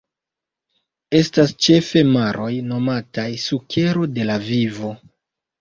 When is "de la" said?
4.17-4.43